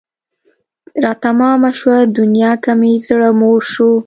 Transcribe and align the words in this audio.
را 1.03 1.13
تمامه 1.23 1.71
شوه 1.79 1.97
دنیا 2.17 2.51
که 2.63 2.71
مې 2.79 2.91
زړه 3.07 3.29
موړ 3.39 3.59
شو 3.71 3.91